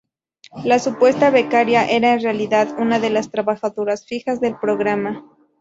[0.65, 5.23] La supuesta becaria era en realidad una de las trabajadoras fijas del programa.